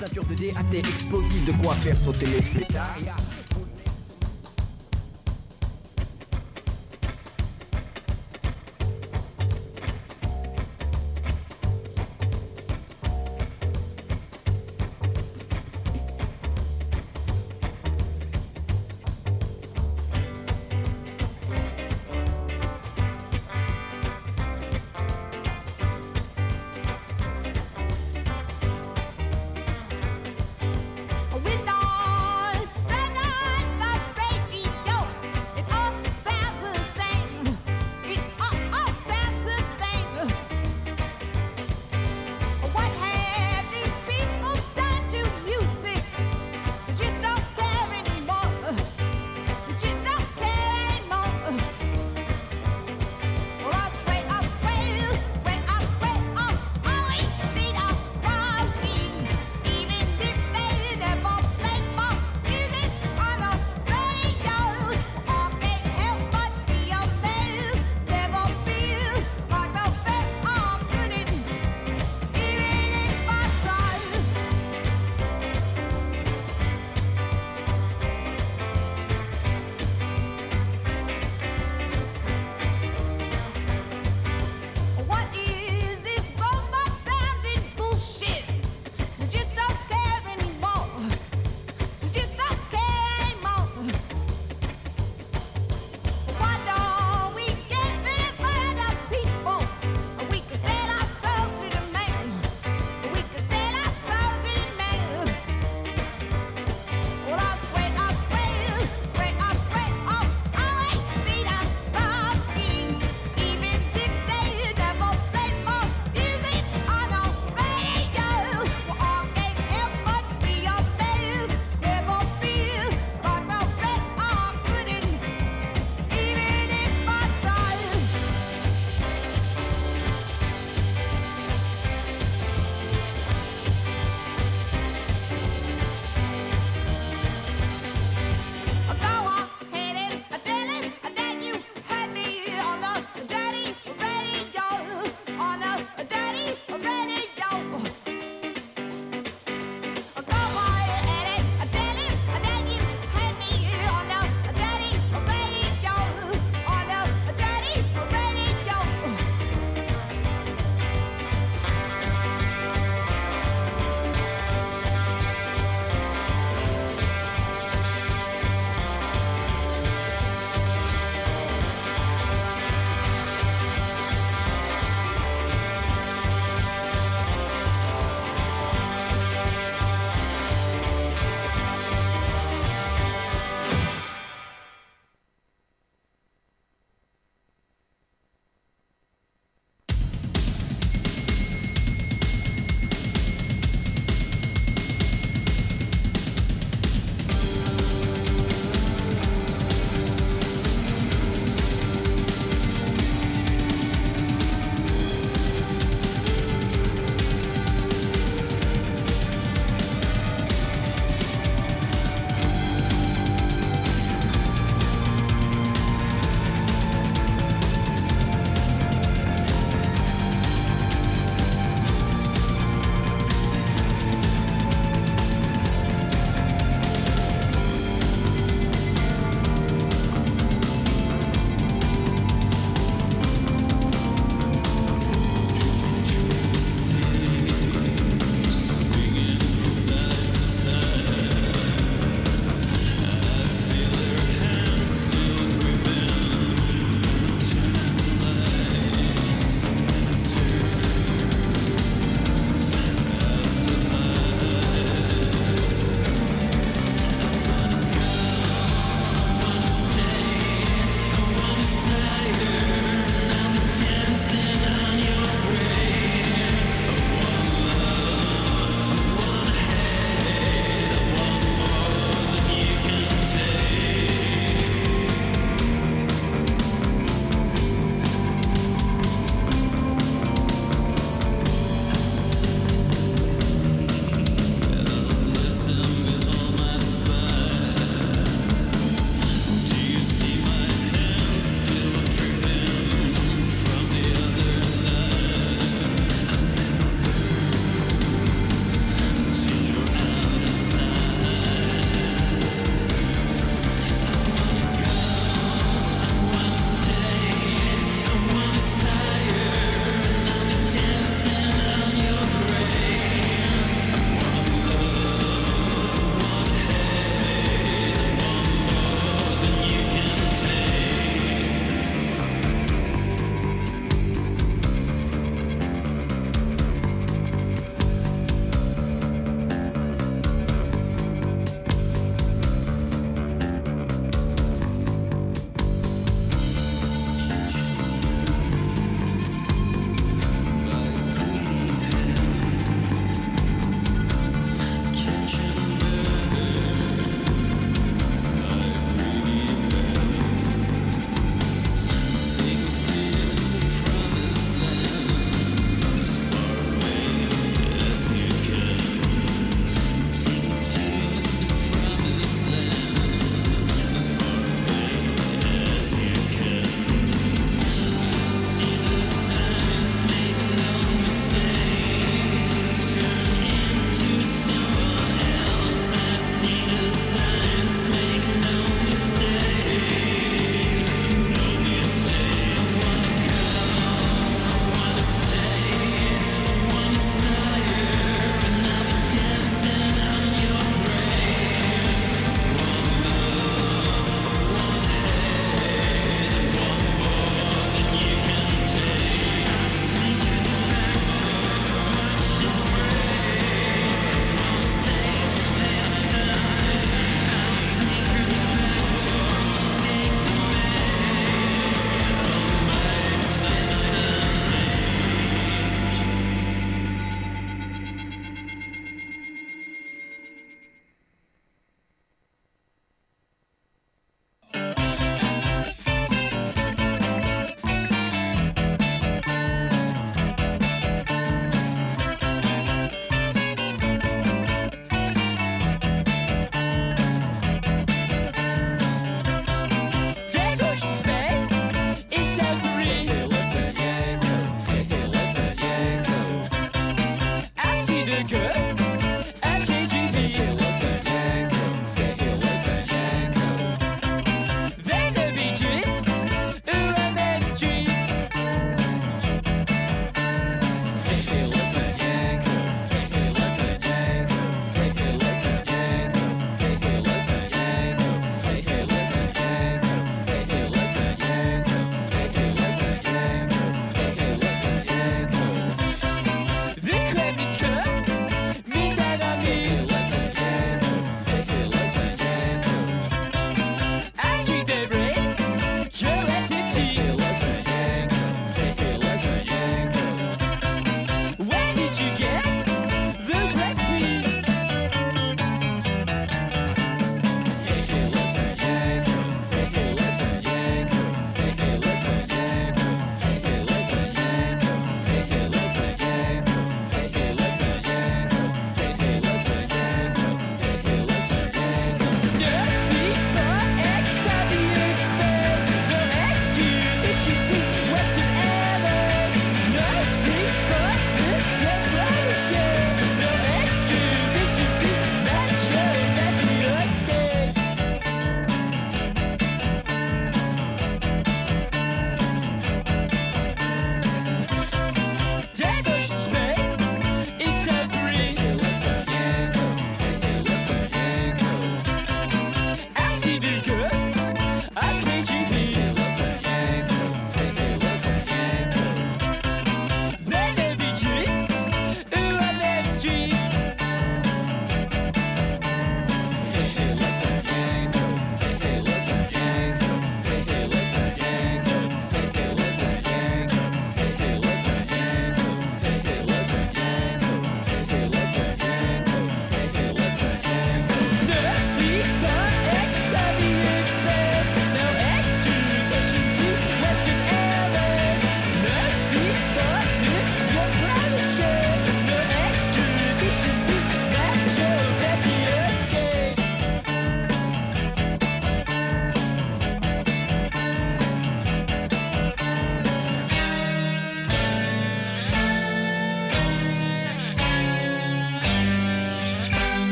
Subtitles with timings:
[0.00, 2.96] ceinture de DAT explosive, de quoi faire sauter les flétards.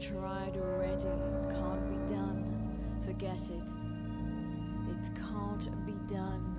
[0.00, 2.44] Tried already, it can't be done.
[3.04, 3.62] Forget it,
[4.90, 6.55] it can't be done.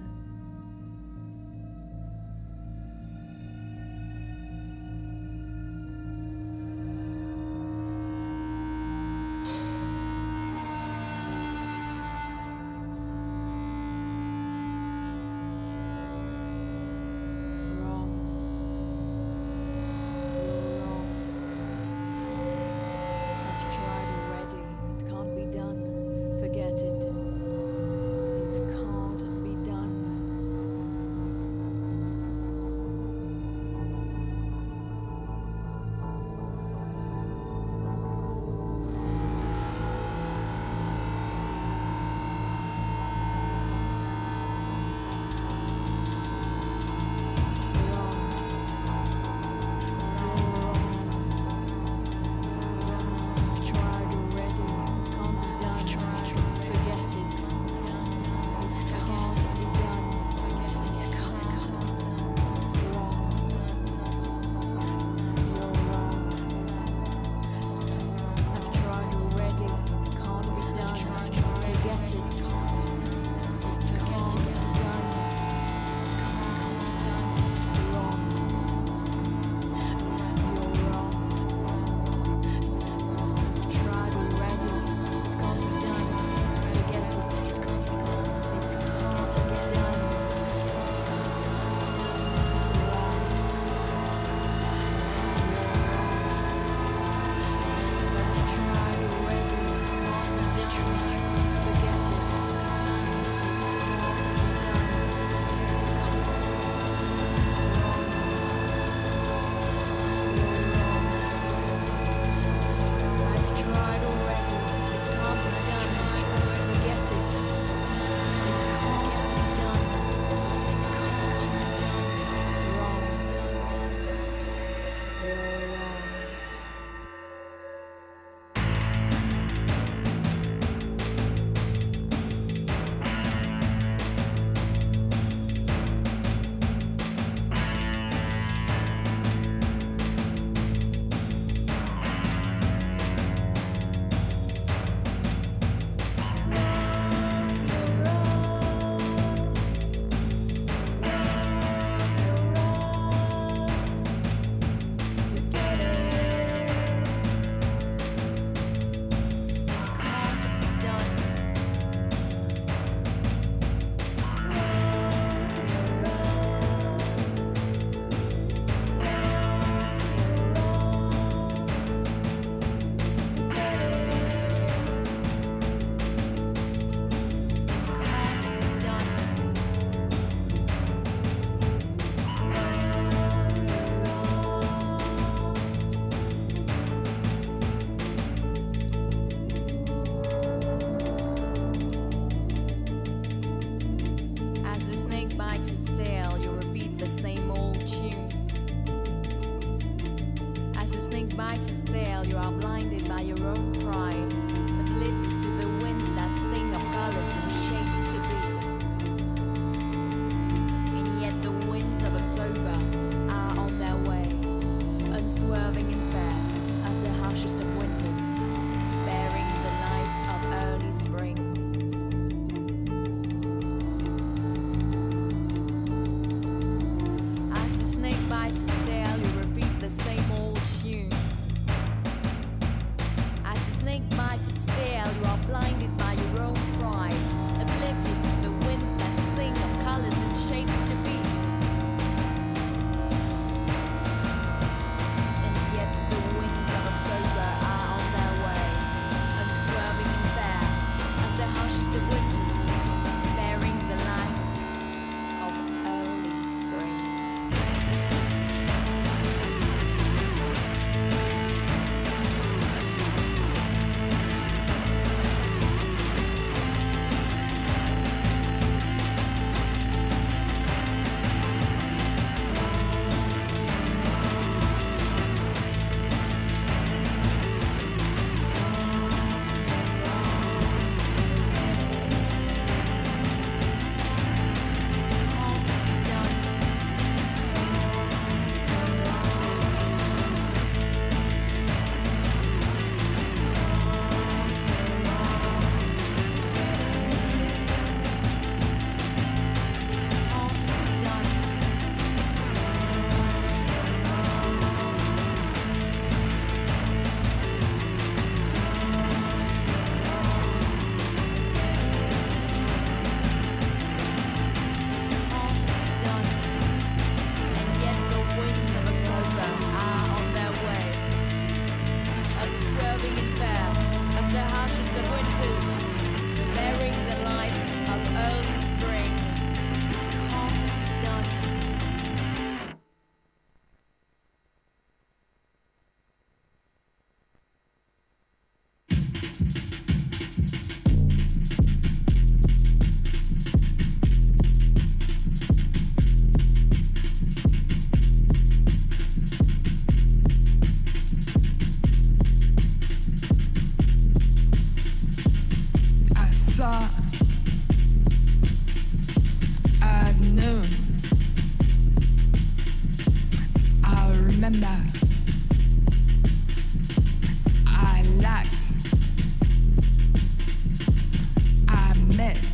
[372.17, 372.46] men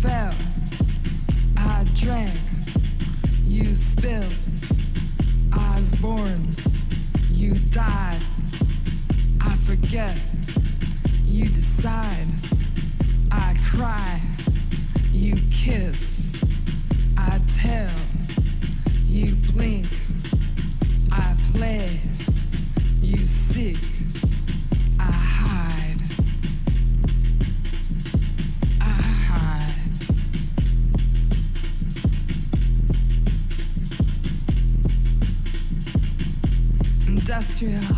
[0.00, 0.34] fell.
[1.56, 2.38] I drank.
[3.44, 4.32] You spilled.
[5.52, 6.56] I was born.
[7.30, 8.22] You died.
[9.40, 10.16] I forget.
[11.24, 12.28] You decide.
[13.32, 14.22] I cry.
[15.12, 16.07] You kiss.
[37.68, 37.97] Yeah.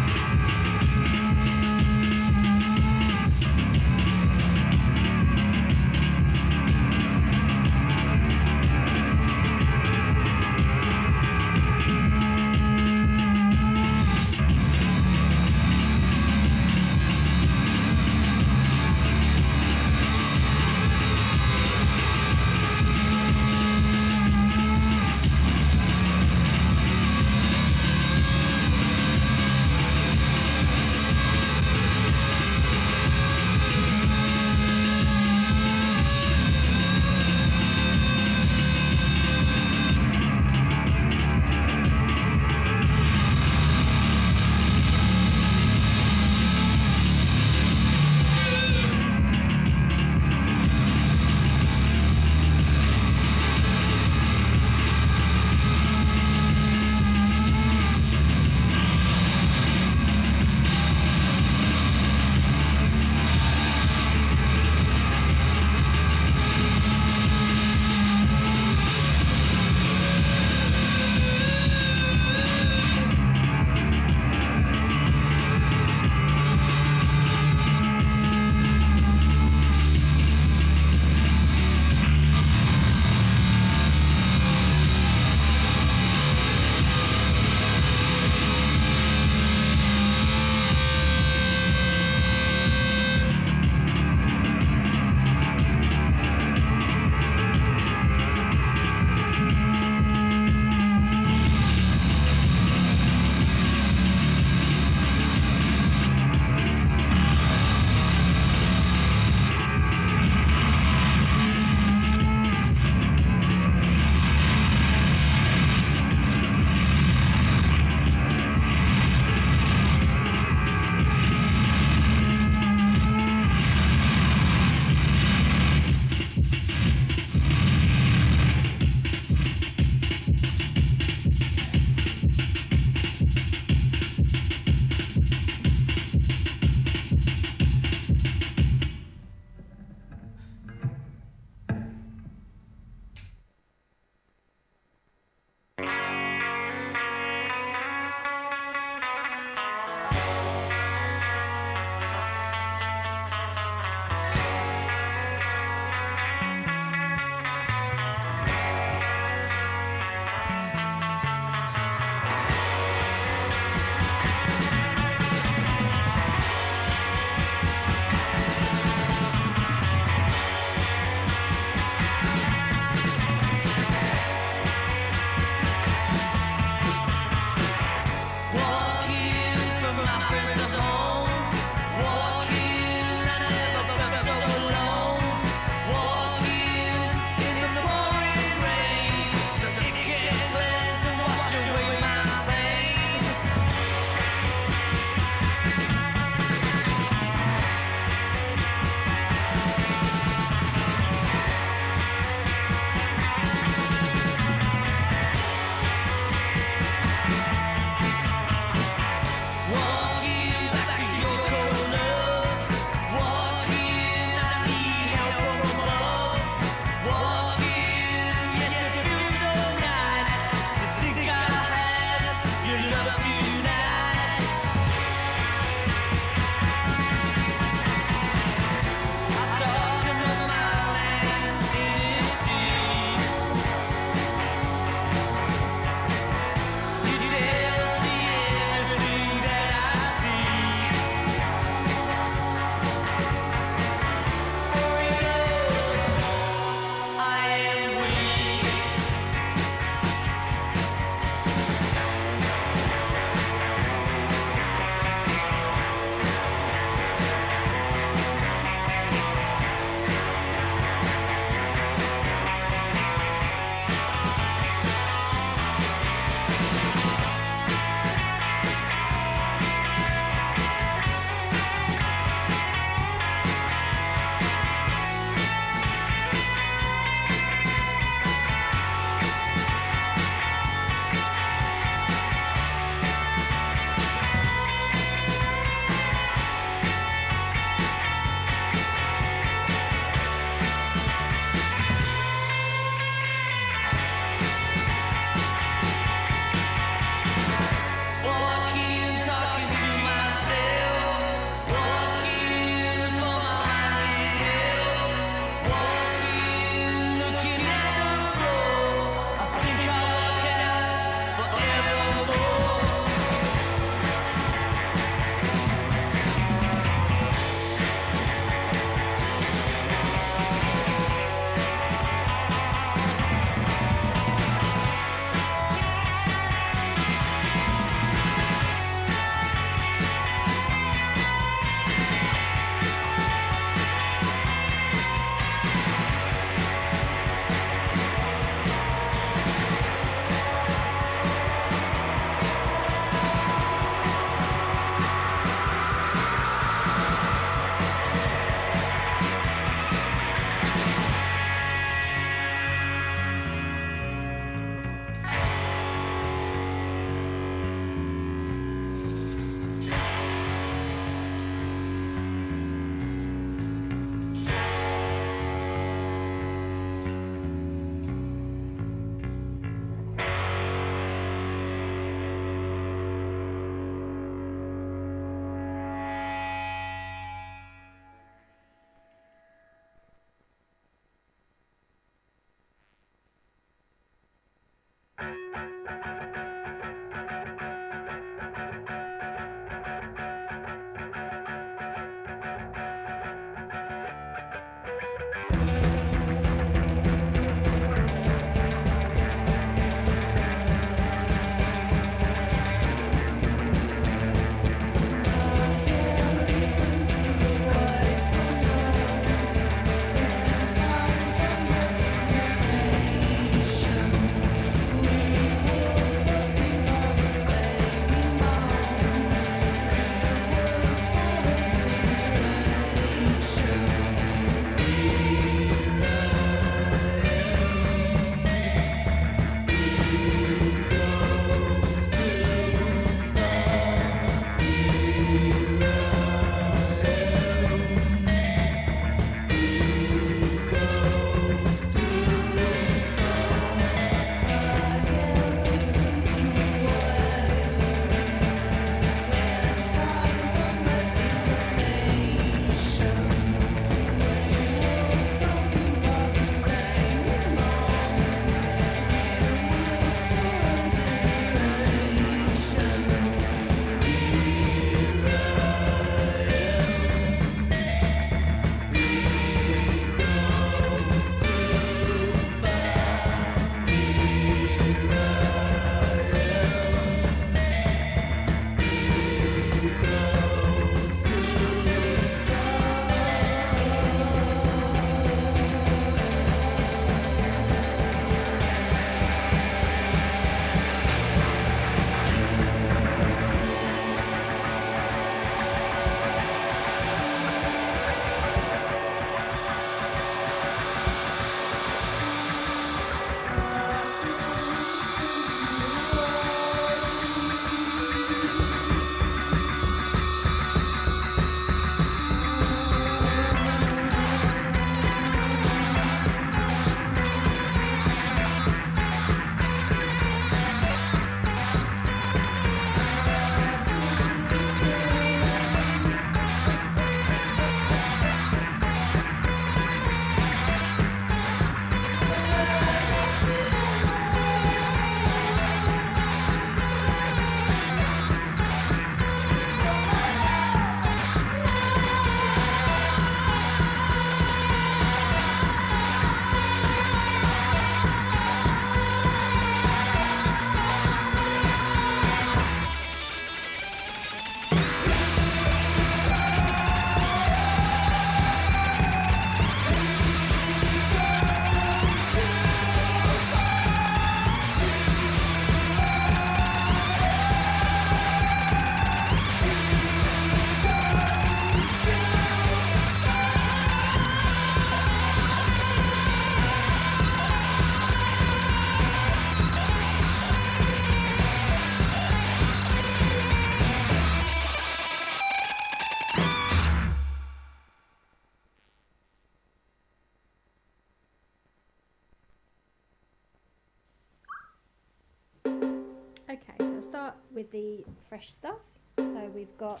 [597.74, 598.78] the fresh stuff.
[599.16, 600.00] So we've got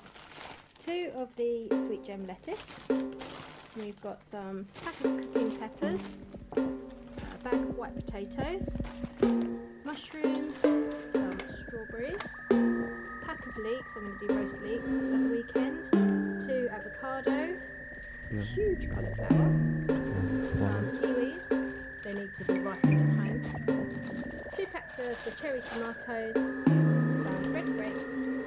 [0.86, 2.64] two of the sweet gem lettuce.
[3.76, 5.98] We've got some pack of cooking peppers,
[6.56, 8.68] a bag of white potatoes,
[9.84, 12.22] mushrooms, some strawberries,
[13.26, 13.90] pack of leeks.
[13.96, 15.90] I'm going to do roast leeks at the weekend.
[16.46, 17.60] Two avocados,
[18.32, 18.40] yeah.
[18.54, 19.50] huge cauliflower,
[20.60, 21.74] some kiwis.
[22.04, 23.90] They need to be ripened at home.
[24.54, 27.03] Two packs of the cherry tomatoes
[27.64, 28.43] decorations.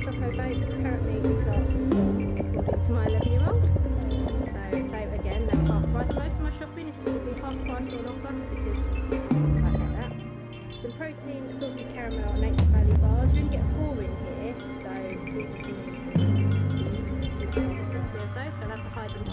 [0.00, 0.64] Choco Babes.
[0.68, 3.62] Apparently these are ordered to my 11 year old.
[3.62, 6.14] So they, again, they're half price.
[6.14, 10.12] Most of my shopping is probably half price or an offer because I like that.
[10.80, 13.34] Some protein, salted caramel and nature Valley bars.
[13.34, 15.02] You can get four in here, so these are
[17.40, 19.29] the of those, so I'll have to hide them